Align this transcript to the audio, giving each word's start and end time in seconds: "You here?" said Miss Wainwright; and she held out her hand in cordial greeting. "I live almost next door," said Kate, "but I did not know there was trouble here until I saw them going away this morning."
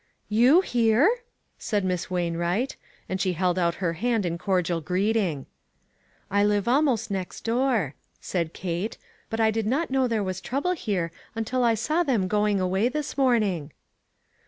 "You 0.45 0.61
here?" 0.61 1.15
said 1.59 1.85
Miss 1.85 2.09
Wainwright; 2.09 2.75
and 3.07 3.21
she 3.21 3.33
held 3.33 3.59
out 3.59 3.75
her 3.75 3.93
hand 3.93 4.25
in 4.25 4.39
cordial 4.39 4.81
greeting. 4.81 5.45
"I 6.31 6.43
live 6.43 6.67
almost 6.67 7.11
next 7.11 7.41
door," 7.43 7.93
said 8.19 8.51
Kate, 8.51 8.97
"but 9.29 9.39
I 9.39 9.51
did 9.51 9.67
not 9.67 9.91
know 9.91 10.07
there 10.07 10.23
was 10.23 10.41
trouble 10.41 10.71
here 10.71 11.11
until 11.35 11.63
I 11.63 11.75
saw 11.75 12.01
them 12.01 12.27
going 12.27 12.59
away 12.59 12.89
this 12.89 13.15
morning." 13.15 13.73